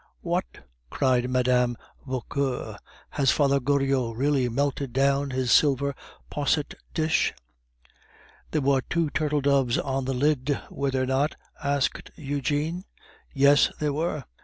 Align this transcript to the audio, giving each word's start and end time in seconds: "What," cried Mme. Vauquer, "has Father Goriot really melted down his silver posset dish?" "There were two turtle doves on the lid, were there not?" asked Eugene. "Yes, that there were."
"What," 0.21 0.65
cried 0.89 1.29
Mme. 1.29 1.73
Vauquer, 2.07 2.75
"has 3.11 3.29
Father 3.29 3.59
Goriot 3.59 4.17
really 4.17 4.49
melted 4.49 4.93
down 4.93 5.29
his 5.29 5.51
silver 5.51 5.93
posset 6.27 6.73
dish?" 6.95 7.35
"There 8.49 8.61
were 8.63 8.81
two 8.81 9.11
turtle 9.11 9.41
doves 9.41 9.77
on 9.77 10.05
the 10.05 10.15
lid, 10.15 10.59
were 10.71 10.89
there 10.89 11.05
not?" 11.05 11.35
asked 11.63 12.09
Eugene. 12.15 12.83
"Yes, 13.31 13.67
that 13.67 13.77
there 13.77 13.93
were." 13.93 14.23